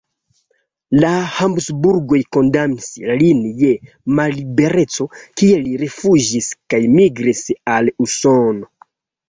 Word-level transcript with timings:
La 1.01 1.09
Habsburgoj 1.39 2.21
kondamnis 2.37 2.87
lin 3.21 3.45
je 3.61 3.71
mallibereco, 4.21 5.09
kie 5.21 5.61
li 5.69 5.77
rifuĝis 5.85 6.51
kaj 6.75 6.83
migris 6.99 7.47
al 7.79 7.97
Usono. 8.09 8.71